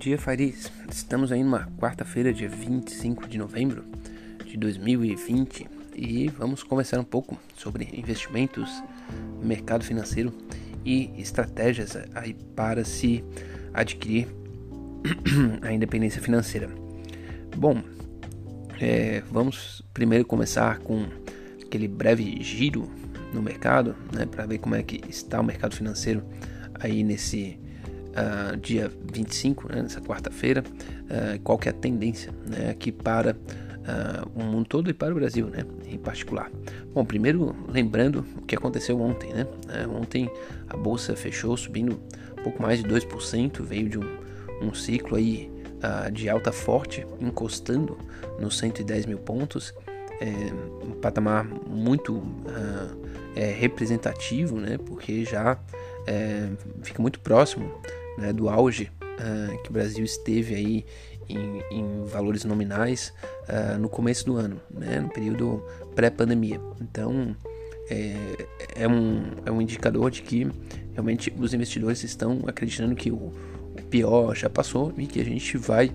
[0.00, 0.72] dia, Fariz.
[0.90, 3.84] Estamos aí numa quarta-feira, dia 25 de novembro
[4.46, 8.82] de 2020 e vamos conversar um pouco sobre investimentos,
[9.42, 10.32] mercado financeiro
[10.86, 13.22] e estratégias aí para se
[13.74, 14.26] adquirir
[15.60, 16.70] a independência financeira.
[17.54, 17.82] Bom,
[18.80, 21.04] é, vamos primeiro começar com
[21.62, 22.90] aquele breve giro
[23.34, 26.24] no mercado, né, para ver como é que está o mercado financeiro
[26.80, 27.60] aí nesse
[28.10, 33.32] uh, dia 25, né, nessa quarta-feira, uh, qual que é a tendência né, aqui para
[33.32, 36.50] uh, o mundo todo e para o Brasil, né, em particular.
[36.92, 39.46] Bom, primeiro lembrando o que aconteceu ontem, né?
[39.96, 40.30] ontem
[40.68, 42.00] a bolsa fechou subindo
[42.38, 44.18] um pouco mais de 2%, veio de um,
[44.60, 45.50] um ciclo aí
[46.12, 47.96] de alta forte, encostando
[48.38, 49.72] nos 110 mil pontos,
[50.20, 50.26] é,
[50.84, 52.22] um patamar muito
[53.34, 54.76] é, representativo, né?
[54.78, 55.58] Porque já
[56.06, 56.48] é,
[56.82, 57.72] fica muito próximo
[58.20, 60.84] né, do auge uh, que o Brasil esteve aí
[61.28, 63.12] em, em valores nominais
[63.48, 66.60] uh, no começo do ano, né, no período pré-pandemia.
[66.80, 67.34] Então
[67.88, 68.14] é,
[68.76, 70.48] é, um, é um indicador de que
[70.92, 75.56] realmente os investidores estão acreditando que o, o pior já passou e que a gente
[75.56, 75.92] vai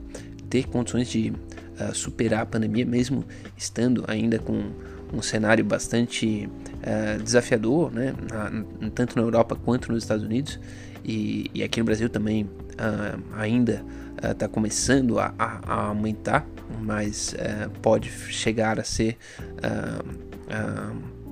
[0.49, 3.23] ter condições de uh, superar a pandemia, mesmo
[3.57, 4.71] estando ainda com
[5.14, 6.50] um cenário bastante
[6.81, 10.59] uh, desafiador, né, na, tanto na Europa quanto nos Estados Unidos,
[11.03, 13.86] e, e aqui no Brasil também uh, ainda
[14.23, 16.48] está uh, começando a, a, aumentar,
[16.81, 19.17] mas uh, pode chegar a ser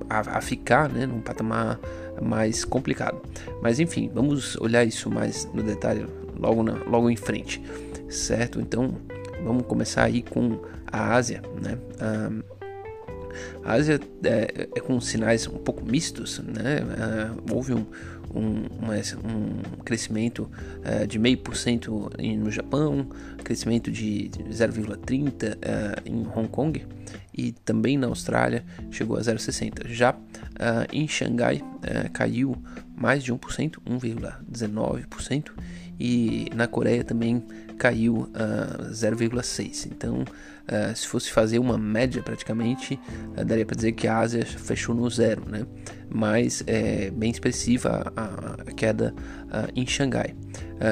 [0.08, 1.80] a, a, ficar né, num patamar
[2.22, 3.20] mais complicado.
[3.60, 6.06] Mas enfim, vamos olhar isso mais no detalhe
[6.38, 7.60] logo, na, logo em frente,
[8.08, 8.60] certo?
[8.60, 8.94] Então
[9.44, 11.78] vamos começar aí com a Ásia, né?
[13.64, 16.80] A Ásia é, é, com sinais um pouco mistos, né?
[16.82, 17.86] Uh, houve um,
[18.34, 18.64] um,
[19.24, 23.08] um crescimento uh, de 0,5% no Japão,
[23.42, 25.56] crescimento de 0,30% uh,
[26.04, 26.86] em Hong Kong
[27.36, 29.88] e também na Austrália chegou a 0,60%.
[29.88, 30.14] Já
[30.92, 31.60] em Xangai
[32.12, 32.56] caiu
[32.96, 35.50] mais de 1%, 1,19%,
[35.98, 39.86] e na Coreia também caiu uh, 0,6%.
[39.92, 42.98] Então, uh, se fosse fazer uma média praticamente,
[43.36, 45.66] uh, daria para dizer que a Ásia fechou no zero, né?
[46.08, 49.14] mas é bem expressiva a, a queda
[49.44, 50.34] uh, em Xangai.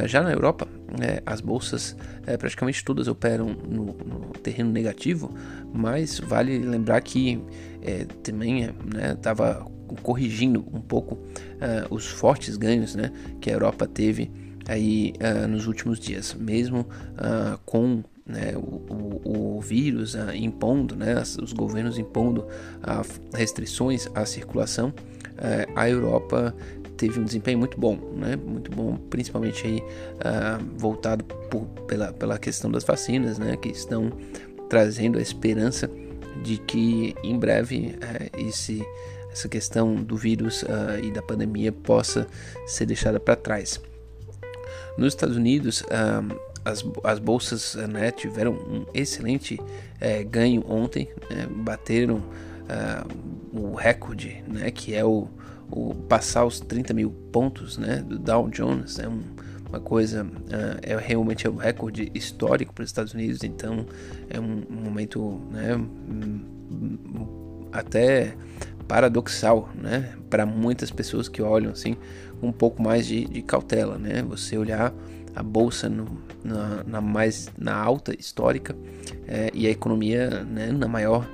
[0.07, 0.69] já na Europa,
[1.01, 5.35] é, as bolsas é, praticamente todas operam no, no, terreno negativo,
[5.73, 7.43] mas vale lembrar que
[7.81, 8.69] é, também
[9.15, 11.19] estava né, corrigindo um pouco
[11.91, 14.31] os fortes ganhos né, que a Europa teve
[14.67, 20.95] aí uh, nos últimos dias, mesmo uh, com né, o, o, o, vírus uh, impondo,
[20.95, 22.47] né, os governos impondo
[23.35, 24.93] restrições à circulação,
[25.75, 26.55] a Europa
[26.97, 29.83] teve um desempenho muito bom, né, muito bom, principalmente aí
[30.77, 34.13] voltado por, pela, pela questão das vacinas, né, que estão
[34.69, 35.91] trazendo a esperança
[36.45, 37.97] de que em breve
[38.39, 38.85] esse
[39.33, 40.63] essa questão do vírus
[41.03, 42.27] e da pandemia possa
[42.67, 43.81] ser deixada para trás.
[44.97, 45.83] Nos Estados Unidos,
[46.65, 49.59] as, as bolsas né, tiveram um excelente
[50.01, 52.23] é, ganho ontem, né, bateram
[53.53, 55.29] o recorde, né, que é o,
[55.71, 59.21] o, passar os 30 mil pontos né, do Dow Jones, é um,
[59.69, 63.87] uma coisa, uh, é realmente é um recorde histórico para os Estados Unidos, então
[64.29, 65.81] é um, um momento né,
[67.73, 68.35] até
[68.89, 71.97] paradoxal, né, para muitas pessoas que olham assim
[72.43, 74.23] um pouco mais de, de cautela, né?
[74.23, 74.93] Você olhar
[75.35, 78.75] a bolsa no, na, na, mais na alta histórica
[79.27, 81.27] é, e a economia né, na maior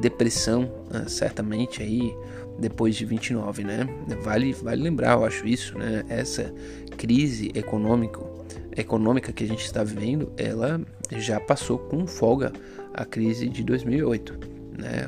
[0.00, 2.14] depressão, é, certamente aí
[2.58, 3.86] depois de 29, né?
[4.22, 6.04] Vale, vale lembrar, eu acho isso, né?
[6.08, 6.52] Essa
[6.96, 8.46] crise econômico,
[8.76, 10.80] econômica que a gente está vivendo, ela
[11.10, 12.52] já passou com folga
[12.94, 14.38] a crise de 2008,
[14.78, 15.04] né?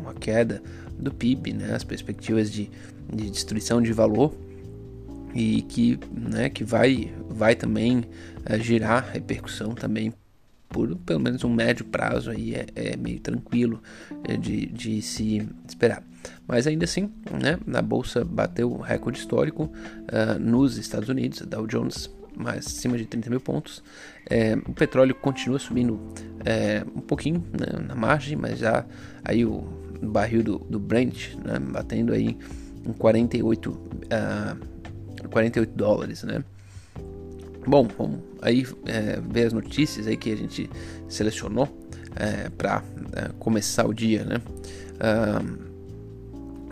[0.00, 0.62] Uma queda
[1.02, 1.74] do PIB, né?
[1.74, 2.70] As perspectivas de,
[3.12, 4.34] de destruição de valor
[5.34, 8.04] e que, né, que vai, vai também
[8.44, 10.12] é, gerar repercussão também
[10.68, 13.82] por pelo menos um médio prazo aí é, é meio tranquilo
[14.24, 16.02] é, de, de se esperar.
[16.46, 21.66] Mas ainda assim, né, a bolsa bateu recorde histórico uh, nos Estados Unidos, a Dow
[21.66, 23.82] Jones mais acima de 30 mil pontos.
[24.28, 26.00] É, o petróleo continua subindo
[26.44, 28.84] é, um pouquinho né, na margem, mas já
[29.24, 32.36] aí o barril do, do Brent né, batendo aí
[32.86, 34.72] em 48 uh,
[35.28, 36.44] 48 dólares, né?
[37.66, 40.68] Bom, vamos aí é, ver as notícias aí que a gente
[41.08, 41.68] selecionou
[42.16, 42.82] é, para
[43.12, 44.42] é, começar o dia, né?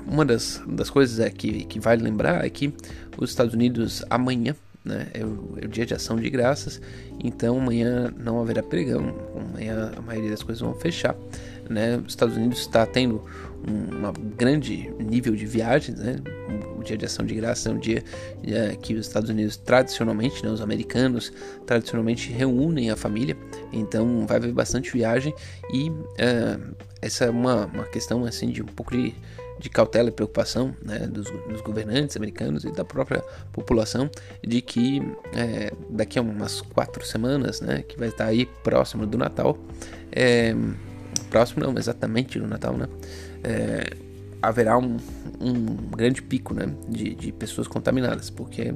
[0.06, 2.72] uma das, das coisas é que, que vale lembrar é que
[3.18, 4.54] os Estados Unidos amanhã
[4.84, 5.08] né?
[5.12, 6.80] É o, é o, dia de ação de graças,
[7.22, 11.14] então amanhã não haverá pregão, amanhã a maioria das coisas vão fechar,
[11.70, 11.96] né?
[11.96, 13.22] Os Estados Unidos está tendo
[13.68, 16.16] um uma grande nível de viagens, né?
[16.78, 18.02] O dia de ação de graças é um dia
[18.44, 21.30] é, que os Estados Unidos tradicionalmente, né, os americanos
[21.66, 23.36] tradicionalmente reúnem a família,
[23.70, 25.34] então vai haver bastante viagem
[25.74, 26.58] e é,
[27.02, 29.14] essa é uma, uma questão assim de um pouco de
[29.58, 34.10] de cautela e preocupação né, dos, dos, governantes americanos e da própria população
[34.42, 35.02] de que
[35.34, 39.58] é, daqui a umas quatro semanas, né, que vai estar aí próximo do Natal,
[40.10, 40.56] é,
[41.30, 42.86] próximo não, exatamente do Natal, né,
[43.42, 43.96] é,
[44.42, 44.96] haverá um,
[45.40, 45.64] um
[45.96, 48.74] grande pico né, de, de pessoas contaminadas, porque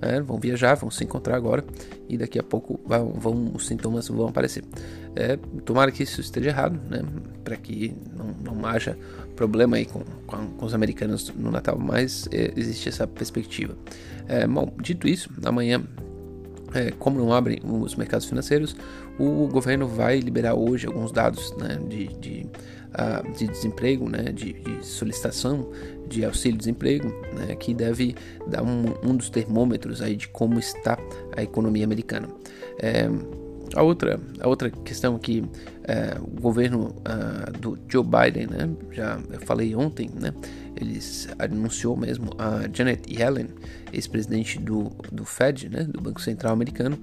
[0.00, 1.64] é, vão viajar, vão se encontrar agora
[2.08, 4.64] e daqui a pouco vão, vão os sintomas vão aparecer.
[5.16, 7.02] É, tomara que isso esteja errado, né,
[7.44, 8.96] para que não, não haja
[9.36, 13.76] problema aí com, com, com, os americanos no Natal, mas é, existe essa perspectiva.
[14.26, 15.82] É, bom, dito isso, amanhã
[16.74, 18.76] é, como não abrem os mercados financeiros,
[19.18, 22.46] o governo vai liberar hoje alguns dados né, de, de,
[22.94, 25.70] uh, de, desemprego, né, de, de, solicitação
[26.08, 28.14] de auxílio-desemprego, né, que deve
[28.46, 30.98] dar um, um, dos termômetros aí de como está
[31.36, 32.28] a economia americana.
[32.80, 33.08] É,
[33.74, 35.44] a outra, a outra questão que
[35.84, 40.32] é, o governo uh, do Joe Biden, né, já eu falei ontem, né,
[40.76, 43.48] eles anunciou mesmo a Janet Yellen,
[43.92, 46.98] ex-presidente do, do Fed, né, do Banco Central Americano,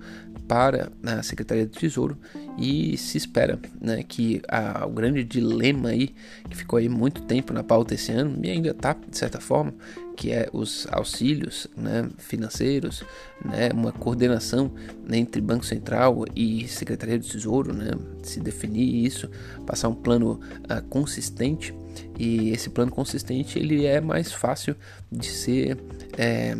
[0.51, 2.17] para a Secretaria do Tesouro
[2.57, 6.13] e se espera né, que a, o grande dilema aí,
[6.49, 9.73] que ficou aí muito tempo na pauta esse ano, e ainda está, de certa forma,
[10.17, 13.01] que é os auxílios né, financeiros,
[13.45, 14.69] né, uma coordenação
[15.07, 19.29] né, entre Banco Central e Secretaria do Tesouro, né, se definir isso,
[19.65, 20.37] passar um plano
[20.69, 21.73] uh, consistente,
[22.19, 24.75] e esse plano consistente ele é mais fácil
[25.09, 25.77] de ser...
[26.17, 26.57] É,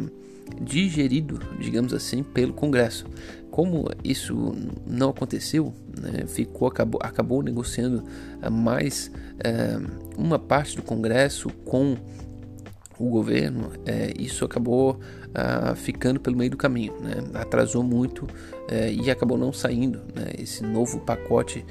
[0.59, 3.05] digerido, digamos assim, pelo Congresso.
[3.51, 4.55] Como isso
[4.87, 8.01] não aconteceu, né, ficou acabou, acabou negociando
[8.41, 9.11] eh, mais
[9.43, 9.77] é,
[10.17, 11.97] uma parte do Congresso com
[12.97, 14.99] o governo, é, isso acabou
[15.33, 17.15] ah, ficando pelo meio do caminho, né?
[17.33, 18.27] atrasou muito
[18.91, 20.33] e acabou não saindo né?
[20.37, 21.65] esse novo pacote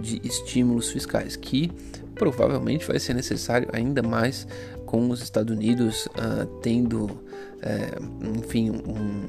[0.00, 1.70] de estímulos fiscais que
[2.14, 4.46] provavelmente vai ser necessário ainda mais
[4.86, 7.20] com os Estados Unidos uh, tendo,
[8.38, 9.26] enfim, um,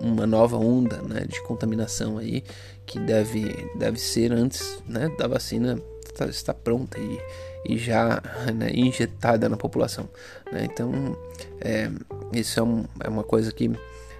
[0.00, 2.44] uma nova onda né, de contaminação aí
[2.86, 7.20] que deve, deve ser antes né, da vacina estar, estar pronta e,
[7.66, 8.22] e já
[8.54, 10.08] né, injetada na população.
[10.52, 10.64] Né?
[10.64, 11.16] Então,
[11.60, 11.90] é,
[12.32, 13.70] isso é, um, é uma coisa que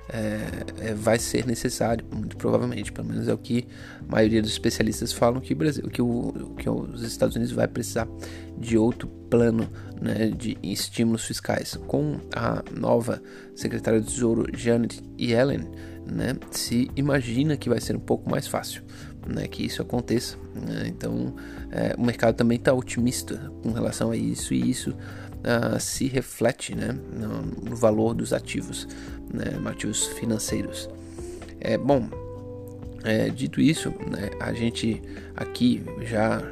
[0.09, 3.67] é, é, vai ser necessário, muito provavelmente, pelo menos é o que
[4.07, 7.67] a maioria dos especialistas falam que o Brasil, que, o, que os Estados Unidos vai
[7.67, 8.07] precisar
[8.59, 9.69] de outro plano
[10.01, 11.77] né, de estímulos fiscais.
[11.87, 13.23] Com a nova
[13.55, 15.71] secretária do Tesouro, Janet Yellen,
[16.07, 18.83] né, se imagina que vai ser um pouco mais fácil
[19.27, 20.37] né, que isso aconteça.
[20.55, 20.85] Né?
[20.87, 21.35] Então,
[21.71, 24.95] é, o mercado também está otimista com relação a isso e isso
[25.45, 28.89] uh, se reflete né, no, no, valor dos ativos,
[29.33, 30.89] né, ativos financeiros.
[31.61, 32.09] É, bom,
[33.05, 35.03] é, dito isso, né, a gente
[35.37, 36.43] aqui já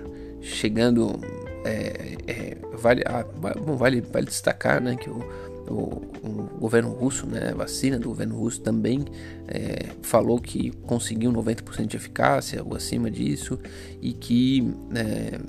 [0.40, 1.18] chegando,
[1.64, 3.24] é, é, vale, ah,
[3.76, 5.24] vale, vale destacar né, que o,
[5.68, 5.74] o,
[6.22, 9.04] o, governo russo, né, a vacina do governo russo também
[9.48, 13.58] é, falou que conseguiu 90% de eficácia ou acima disso
[14.00, 15.40] e que, é,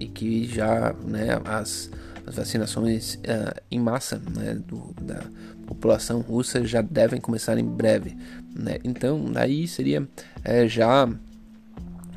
[0.00, 1.90] e que já né, as,
[2.28, 5.22] as vacinações uh, em massa né, do, da
[5.66, 8.16] população russa já devem começar em breve.
[8.54, 8.78] Né?
[8.84, 10.06] Então, daí seria
[10.44, 11.08] é, já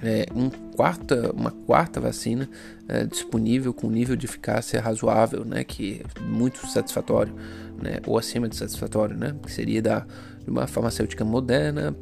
[0.04, 2.50] é, um quarta, uma quarta vacina
[2.88, 7.34] é, disponível com nível de eficácia razoável, né, que é muito satisfatório,
[7.82, 10.06] né, ou acima de satisfatório, né, que seria da
[10.44, 11.96] de uma farmacêutica moderna,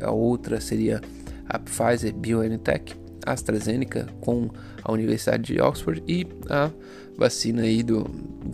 [0.00, 1.00] a outra seria
[1.48, 4.50] a Pfizer BioNTech, AstraZeneca com
[4.82, 6.70] a Universidade de Oxford e a
[7.18, 8.04] vacina aí do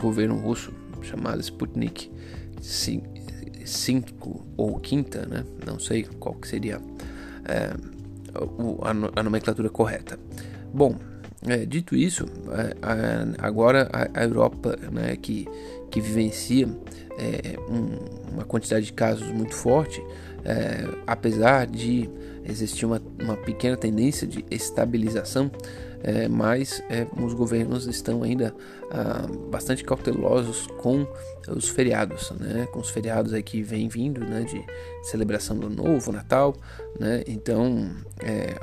[0.00, 2.11] governo russo chamada Sputnik
[2.61, 5.44] 5 ou quinta, né?
[5.66, 6.80] Não sei qual que seria
[7.44, 7.75] é,
[9.14, 10.18] a, nomenclatura correta.
[10.73, 10.97] Bom,
[11.47, 12.25] é, dito isso,
[13.38, 15.47] agora a, a, Europa, né, que,
[15.90, 16.66] que vivencia
[17.18, 20.02] é, um, uma quantidade de casos muito forte,
[20.42, 22.09] é, apesar de
[22.44, 25.50] existir uma, uma pequena tendência de estabilização,
[26.02, 28.54] é, mas é, os governos estão ainda
[28.90, 31.06] ah, bastante cautelosos com
[31.48, 34.62] os feriados, né, com os feriados aí que vem vindo, né, de
[35.02, 36.54] celebração do Novo Natal,
[37.00, 38.54] né, então é,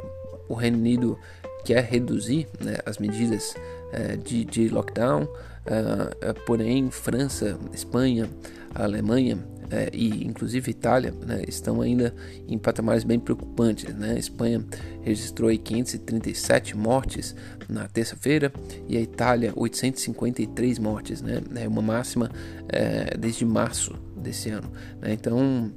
[0.48, 1.18] o Reino Unido
[1.66, 3.56] quer reduzir né, as medidas
[3.92, 8.30] é, de, de, lockdown, uh, porém França, Espanha,
[8.74, 9.38] Alemanha
[9.72, 12.14] é, e inclusive Itália né, estão ainda
[12.48, 13.96] em patamares bem preocupantes.
[13.96, 14.12] Né?
[14.12, 14.64] A Espanha
[15.02, 17.34] registrou 537 mortes
[17.70, 18.52] na terça-feira
[18.88, 21.42] e a Itália 853 mortes, né?
[21.56, 22.30] É uma máxima
[22.68, 24.70] é, desde março desse ano.
[25.00, 25.14] Né?
[25.14, 25.72] Então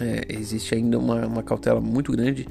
[0.00, 2.46] é, existe ainda uma, uma cautela muito grande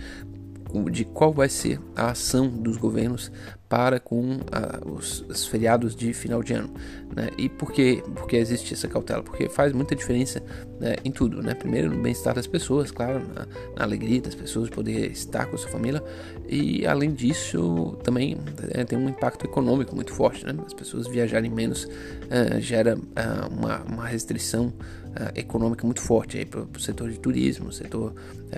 [0.91, 3.31] de qual vai ser a ação dos governos
[3.69, 6.69] para com a, os, os, feriados de final de ano.
[7.15, 7.29] Né?
[7.37, 9.21] E por que porque existe essa cautela?
[9.21, 10.41] Porque faz muita diferença
[10.79, 11.41] né, em tudo.
[11.41, 11.53] Né?
[11.53, 13.45] Primeiro, no bem-estar das pessoas, claro, na,
[13.75, 16.01] na, alegria das pessoas de poder estar com a sua família.
[16.47, 18.37] E, além disso, também
[18.69, 20.45] é, tem um impacto econômico muito forte.
[20.45, 20.55] Né?
[20.65, 26.61] As pessoas viajarem menos uh, gera uh, uma, uma, restrição uh, econômica muito forte para
[26.61, 28.13] o setor de turismo, setor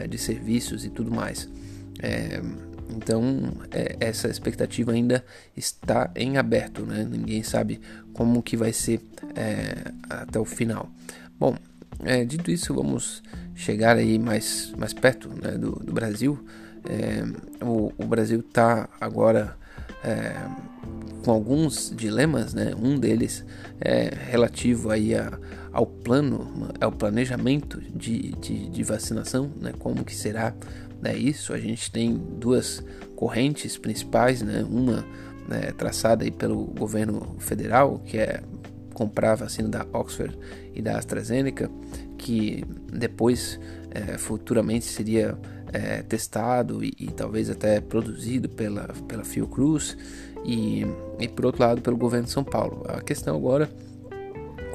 [0.08, 1.50] de serviços e tudo mais.
[2.02, 2.42] É,
[2.90, 5.24] então é, essa expectativa ainda
[5.56, 7.08] está em aberto, né?
[7.10, 7.80] Ninguém sabe
[8.14, 9.02] como que vai ser
[9.36, 10.90] é, até o final.
[11.40, 11.56] Bom,
[12.04, 13.22] é, dito isso, vamos
[13.56, 16.40] chegar aí mais, mais perto né, do, do, Brasil.
[16.90, 17.24] É,
[17.64, 19.56] o, o, Brasil está agora
[20.04, 20.34] é,
[21.24, 22.74] com alguns dilemas, né?
[22.76, 23.46] Um deles
[23.82, 25.38] é relativo aí a,
[25.74, 29.74] ao plano, ao planejamento de, de, de vacinação, né?
[29.78, 30.54] Como que será
[31.02, 31.54] né, isso.
[31.54, 32.84] A gente tem duas
[33.16, 35.06] correntes principais, né, uma
[35.48, 38.42] né, traçada aí pelo governo federal, que é
[38.94, 40.38] comprar a vacina da Oxford
[40.74, 41.72] e da AstraZeneca,
[42.18, 43.60] que depois
[43.92, 45.38] é, futuramente seria
[45.72, 49.98] é, testado e, e, talvez até produzido pela, pela Fiocruz
[50.44, 50.86] e,
[51.20, 52.84] e por outro lado pelo governo de São Paulo.
[52.88, 53.70] A questão agora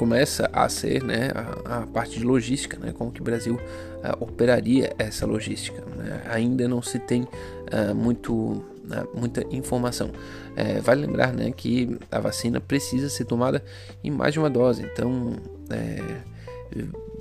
[0.04, 4.22] começa a ser né, a, a, parte de logística, né, como que o Brasil uh,
[4.22, 5.82] operaria essa logística.
[5.96, 6.20] Né?
[6.26, 10.10] Ainda não se tem uh, muito, uh, muita informação.
[10.54, 13.64] É, vale lembrar né, que a vacina precisa ser tomada
[14.04, 15.32] em mais de uma dose, então,
[15.70, 16.20] é,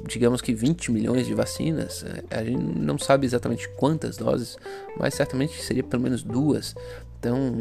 [0.06, 4.58] digamos que 20 milhões de vacinas, a gente não sabe exatamente quantas doses,
[5.00, 6.76] mas certamente seria pelo menos duas.
[7.18, 7.58] Então,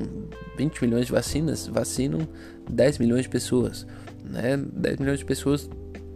[0.58, 2.26] 20 milhões de vacinas vacinam
[2.68, 3.86] 10 milhões de pessoas
[4.24, 4.56] né?
[4.56, 5.68] 10 milhões de pessoas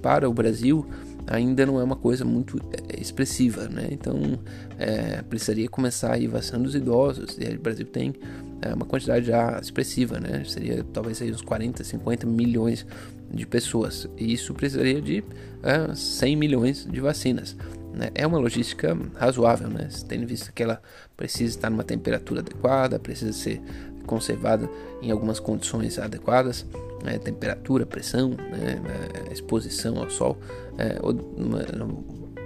[0.03, 0.87] para o Brasil
[1.27, 2.59] ainda não é uma coisa muito
[2.89, 3.89] é, expressiva, né?
[3.91, 4.39] Então
[4.79, 8.15] é, precisaria começar a ir vacinando os idosos e o Brasil tem
[8.63, 10.45] é, uma quantidade já expressiva, né?
[10.47, 12.87] Seria talvez aí uns 40, 50 milhões
[13.31, 15.25] de pessoas e isso precisaria de
[15.63, 17.57] é, 100 milhões de vacinas.
[17.93, 18.11] Né?
[18.15, 19.89] É uma logística razoável, né?
[20.07, 20.81] Tendo visto que ela
[21.17, 23.61] precisa estar numa temperatura adequada, precisa ser
[24.07, 24.69] conservada
[25.03, 26.65] em algumas condições adequadas
[27.03, 28.81] né, temperatura, pressão, né,
[29.29, 30.39] é, exposição ao sol.
[30.79, 31.15] É, ou,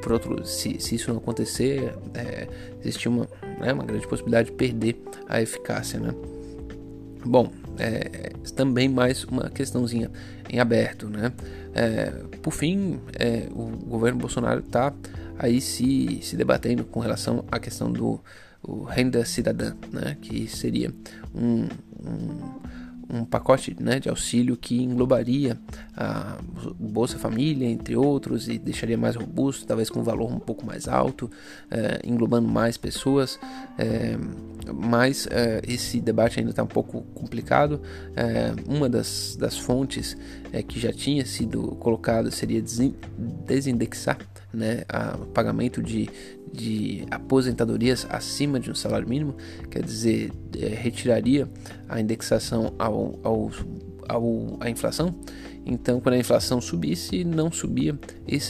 [0.02, 2.46] por outro, se, se, isso não acontecer, é,
[2.80, 5.98] existe uma, né, uma grande possibilidade de perder a eficácia.
[5.98, 6.14] Né?
[7.24, 10.10] Bom, é, também mais uma questãozinha
[10.48, 11.08] em aberto.
[11.08, 11.32] Né?
[11.74, 12.10] É,
[12.42, 14.92] por fim, é, o governo Bolsonaro está
[15.38, 18.20] aí se, se debatendo com relação à questão do
[18.84, 20.16] renda cidadã, né?
[20.20, 20.92] que seria
[21.34, 21.68] um,
[22.04, 22.60] um
[23.12, 25.58] um pacote né, de auxílio que englobaria
[25.96, 26.38] a
[26.78, 30.86] Bolsa Família, entre outros, e deixaria mais robusto, talvez com um valor um pouco mais
[30.86, 31.30] alto,
[31.70, 33.38] é, englobando mais pessoas.
[33.76, 34.16] É,
[34.72, 37.80] mas é, esse debate ainda está um pouco complicado.
[38.68, 40.16] uma das, das fontes
[40.68, 42.62] que já tinha sido colocada seria
[43.46, 44.18] desindexar
[44.52, 44.82] né,
[45.20, 46.08] o pagamento de,
[46.52, 49.34] de aposentadorias acima de um salário mínimo,
[49.70, 51.48] quer dizer, é, retiraria
[51.88, 53.50] a indexação ao, ao,
[54.08, 55.14] ao, à inflação.
[55.64, 57.98] Então, quando a inflação subisse, não subia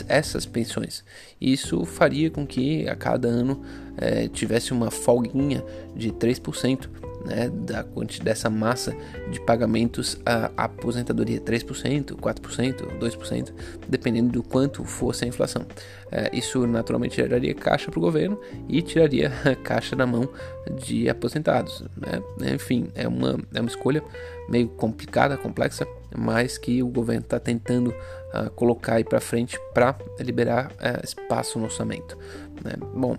[0.09, 1.05] essas pensões.
[1.41, 3.61] Isso faria com que a cada ano
[3.97, 5.63] é, tivesse uma folguinha
[5.95, 6.89] de 3%
[7.25, 7.85] né, da
[8.23, 8.95] dessa massa
[9.31, 13.53] de pagamentos à aposentadoria, 3%, 4%, 2%,
[13.89, 15.67] dependendo do quanto fosse a inflação.
[16.11, 19.31] É, isso naturalmente geraria caixa para o governo e tiraria
[19.63, 20.29] caixa da mão
[20.85, 21.85] de aposentados.
[21.97, 22.53] Né?
[22.55, 24.03] Enfim, é uma, é uma escolha
[24.49, 25.87] meio complicada, complexa,
[26.17, 27.95] mas que o governo está tentando
[28.35, 32.19] uh, colocar aí para frente para liberar uh, espaço no orçamento.
[32.65, 32.73] Né?
[32.95, 33.17] Bom,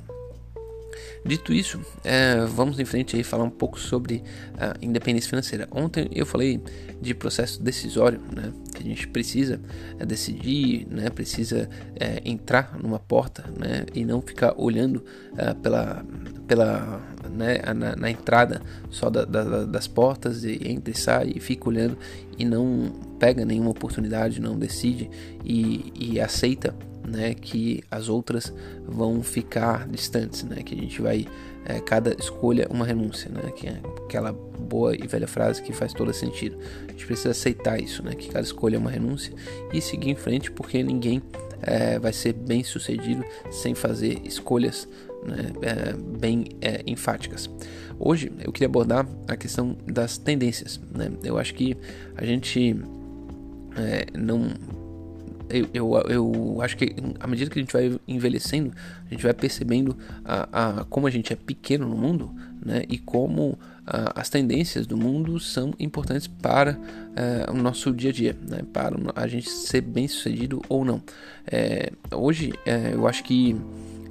[1.25, 4.23] Dito isso, é, vamos em frente aí falar um pouco sobre
[4.57, 5.67] a independência financeira.
[5.71, 6.61] Ontem eu falei
[7.01, 9.59] de processo decisório, né, que a gente precisa
[9.99, 11.69] é, decidir, né, precisa
[11.99, 15.03] é, entrar numa porta, né, e não ficar olhando
[15.37, 16.05] é, pela,
[16.47, 21.39] pela né, na, na, entrada só da, da, das portas e entra e sai e
[21.39, 21.97] fica olhando
[22.37, 25.09] e não pega nenhuma oportunidade, não decide
[25.43, 26.75] e, e aceita
[27.07, 28.53] né, que as outras
[28.85, 31.27] vão ficar distantes, né, que a gente vai
[31.65, 35.93] é, cada escolha uma renúncia, né, que é aquela boa e velha frase que faz
[35.93, 36.57] todo sentido.
[36.87, 39.33] A gente precisa aceitar isso, né, que cada escolha é uma renúncia
[39.73, 41.21] e seguir em frente, porque ninguém
[41.61, 44.87] é, vai ser bem sucedido sem fazer escolhas
[45.25, 47.49] né, é, bem é, enfáticas.
[47.99, 50.81] Hoje eu queria abordar a questão das tendências.
[50.91, 51.11] Né?
[51.23, 51.77] Eu acho que
[52.15, 52.75] a gente
[53.75, 54.49] é, não
[55.51, 58.71] eu, eu, eu, acho que à medida que a gente vai envelhecendo,
[59.05, 62.83] a gente vai percebendo a, a como a gente é pequeno no mundo, né?
[62.89, 66.79] E como a, as tendências do mundo são importantes para
[67.15, 68.61] é, o nosso dia a dia, né?
[68.71, 71.01] Para a gente ser bem sucedido ou não.
[71.45, 73.55] É, hoje, é, eu acho que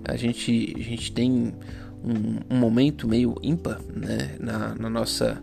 [0.05, 1.55] a gente, a gente tem
[2.05, 5.41] um, um momento meio ímpar né, na, na, nossa,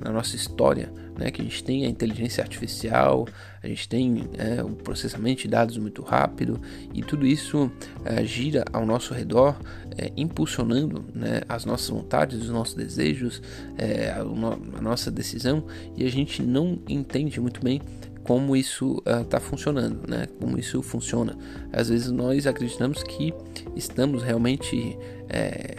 [0.00, 3.26] na nossa história, né, que a gente tem a inteligência artificial,
[3.62, 6.60] a gente tem é, o processamento de dados muito rápido
[6.92, 9.56] e tudo isso uh, gira ao nosso redor,
[9.96, 13.40] é, impulsionando né, as nossas vontades, os nossos desejos,
[13.78, 15.64] é, a, a nossa decisão
[15.96, 17.80] e a gente não entende muito bem
[18.24, 20.26] como isso está uh, funcionando, né?
[20.38, 21.36] Como isso funciona.
[21.72, 23.34] Às vezes nós acreditamos que
[23.74, 24.96] estamos realmente
[25.28, 25.78] é,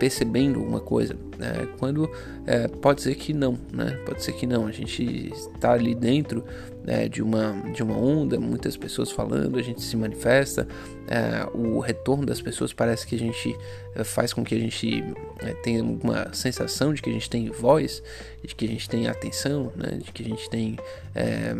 [0.00, 1.68] percebendo uma coisa, né?
[1.78, 2.10] quando
[2.46, 4.00] é, pode ser que não, né?
[4.06, 4.66] Pode ser que não.
[4.66, 6.42] A gente está ali dentro
[6.86, 10.66] é, de uma de uma onda, muitas pessoas falando, a gente se manifesta,
[11.06, 13.54] é, o retorno das pessoas parece que a gente
[13.94, 15.04] é, faz com que a gente
[15.40, 18.02] é, tenha uma sensação de que a gente tem voz,
[18.42, 19.98] de que a gente tem atenção, né?
[20.02, 20.78] De que a gente tem
[21.14, 21.54] é,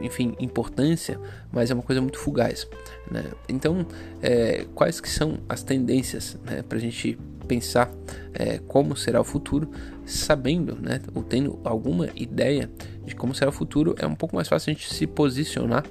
[0.00, 1.18] enfim, importância,
[1.52, 2.66] mas é uma coisa muito fugaz.
[3.10, 3.24] Né?
[3.48, 3.86] Então,
[4.20, 7.90] é, quais que são as tendências né, para a gente pensar
[8.32, 9.68] é, como será o futuro,
[10.06, 12.70] sabendo, né, ou tendo alguma ideia
[13.04, 15.84] de como será o futuro, é um pouco mais fácil a gente se posicionar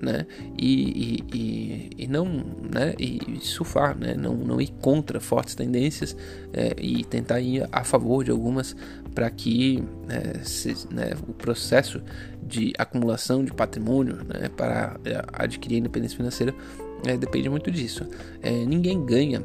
[0.00, 0.26] né?
[0.58, 2.94] E, e, e, e, não, né?
[2.98, 4.14] E surfar, né?
[4.14, 6.16] Não, não ir contra fortes tendências
[6.52, 8.76] é, e tentar ir a favor de algumas
[9.14, 12.02] para que é, se, né, o processo
[12.42, 16.54] de acumulação de patrimônio né, para é, adquirir independência financeira
[17.06, 18.06] é, depende muito disso.
[18.40, 19.44] É, ninguém ganha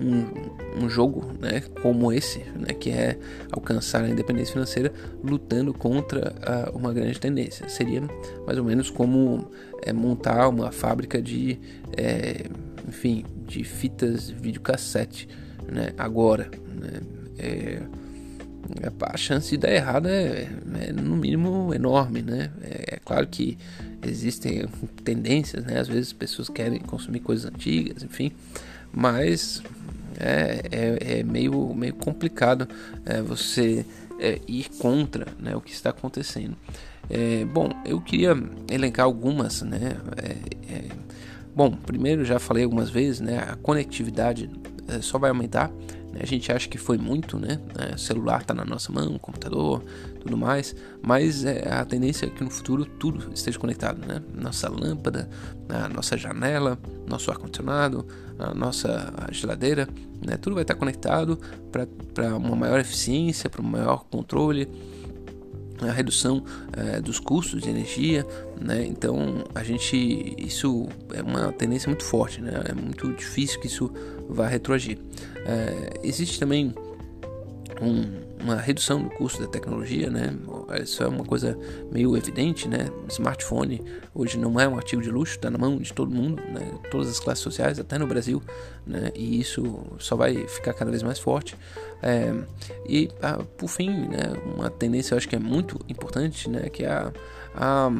[0.00, 3.18] um, um, jogo né, como esse, né, que é
[3.52, 6.34] alcançar a independência financeira lutando contra
[6.72, 7.68] uma grande tendência.
[7.68, 8.02] Seria
[8.46, 9.50] mais ou menos como
[9.82, 11.58] é, montar uma fábrica de,
[11.96, 12.46] é,
[12.88, 15.28] enfim, de fitas videocassete
[15.70, 16.50] né, agora.
[16.74, 17.00] Né,
[17.38, 17.82] é,
[19.02, 20.48] a chance de dar errado é,
[20.80, 22.50] é, no mínimo enorme, né?
[22.62, 23.58] É, é, claro que
[24.06, 24.66] existem
[25.04, 25.78] tendências, né?
[25.78, 28.32] Às vezes pessoas querem consumir coisas antigas, enfim,
[28.92, 29.62] mas
[30.20, 32.68] é, é, é meio, meio complicado
[33.04, 33.84] é, você
[34.18, 36.56] é, ir contra né, o que está acontecendo.
[37.08, 38.36] É, bom, eu queria
[38.70, 39.96] elencar algumas, né?
[40.68, 40.84] É,
[41.54, 43.38] bom, primeiro já falei algumas vezes, né?
[43.38, 44.48] A conectividade
[45.00, 45.70] só vai aumentar
[46.20, 47.58] a gente acha que foi muito, né?
[47.94, 49.82] O celular está na nossa mão, computador,
[50.20, 54.22] tudo mais, mas é, a tendência é que no futuro tudo esteja conectado, né?
[54.34, 55.30] Nossa lâmpada,
[55.68, 58.06] a nossa janela, nosso ar-condicionado,
[58.38, 59.88] a nossa geladeira,
[60.24, 60.36] né?
[60.36, 61.40] Tudo vai estar conectado
[61.72, 64.68] para uma maior eficiência, para um maior controle
[65.88, 68.26] a redução é, dos custos de energia,
[68.60, 68.84] né?
[68.84, 72.62] Então a gente isso é uma tendência muito forte, né?
[72.68, 73.90] É muito difícil que isso
[74.28, 74.98] vá retroagir.
[75.46, 76.74] É, existe também
[77.80, 80.34] um, uma redução do custo da tecnologia, né?
[80.82, 81.58] Isso é uma coisa
[81.90, 82.90] meio evidente, né?
[83.08, 83.82] Smartphone
[84.14, 86.72] hoje não é um artigo de luxo, está na mão de todo mundo, né?
[86.90, 88.42] Todas as classes sociais, até no Brasil,
[88.86, 89.10] né?
[89.14, 91.56] E isso só vai ficar cada vez mais forte.
[92.02, 92.32] É,
[92.86, 94.32] e ah, por fim, né?
[94.56, 96.68] Uma tendência eu acho que é muito importante, né?
[96.68, 97.12] Que é a,
[97.60, 97.92] a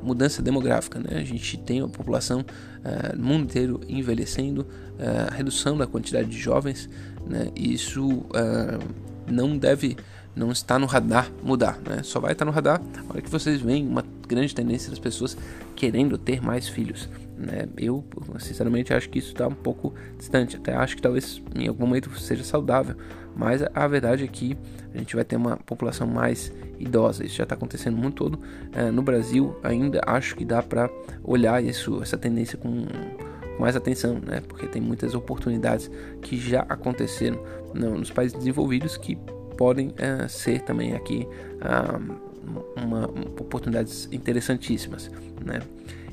[0.00, 1.18] mudança demográfica, né?
[1.18, 6.28] A gente tem a população uh, no mundo inteiro envelhecendo, uh, a redução da quantidade
[6.28, 6.88] de jovens,
[7.26, 7.50] né?
[7.56, 8.78] Isso uh,
[9.26, 9.96] não deve,
[10.36, 12.04] não está no radar mudar, né?
[12.04, 15.36] Só vai estar no radar a hora que vocês veem uma grande tendência das pessoas
[15.74, 17.68] querendo ter mais filhos, né?
[17.76, 18.04] Eu,
[18.38, 20.56] sinceramente, acho que isso está um pouco distante.
[20.56, 22.96] Até acho que talvez em algum momento seja saudável,
[23.36, 24.58] mas a verdade é que
[24.92, 27.24] a gente vai ter uma população mais idosa.
[27.24, 28.40] Isso já está acontecendo no mundo todo.
[28.72, 30.90] É, no Brasil, ainda acho que dá para
[31.22, 32.86] olhar isso, essa tendência com
[33.58, 34.40] mais atenção, né?
[34.46, 35.90] Porque tem muitas oportunidades
[36.22, 37.40] que já aconteceram
[37.74, 39.16] nos países desenvolvidos que
[39.56, 41.26] podem é, ser também aqui
[41.60, 42.00] ah,
[42.76, 43.06] uma,
[43.40, 45.10] oportunidades interessantíssimas,
[45.44, 45.60] né?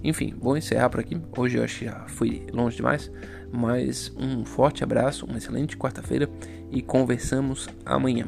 [0.06, 1.20] Enfim, vou encerrar por aqui.
[1.36, 3.12] Hoje eu acho que já fui longe demais,
[3.52, 6.30] mas um forte abraço, uma excelente quarta-feira
[6.72, 8.28] e conversamos amanhã.